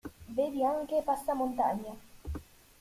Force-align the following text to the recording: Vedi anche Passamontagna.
Vedi 0.35 0.63
anche 0.63 1.03
Passamontagna. 1.03 1.95